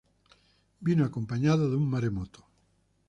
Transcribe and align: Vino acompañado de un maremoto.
Vino 0.87 1.03
acompañado 1.05 1.69
de 1.69 1.75
un 1.81 1.85
maremoto. 1.91 2.41